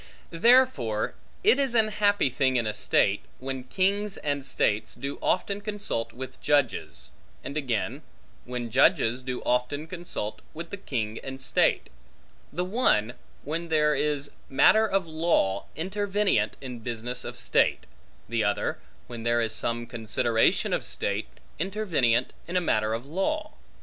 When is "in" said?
2.55-2.65, 16.61-16.79, 22.47-22.65